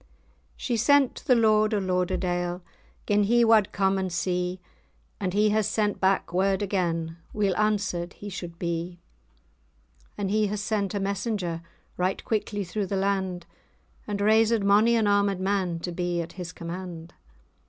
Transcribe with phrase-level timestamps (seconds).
[0.01, 0.09] [#] rest.
[0.57, 2.63] She sent to the Lord o' Lauderdale,
[3.05, 4.59] Gin[#] he wad come and see,
[5.19, 8.81] And he has sent back word again, Weel answered he suld[#] be.
[8.89, 8.95] [#] if.
[8.95, 8.99] [#] should.
[10.17, 11.61] And he has sent a messenger
[11.97, 13.45] Right quickly through the land,
[14.07, 17.13] And raised mony an armed man To be at his command.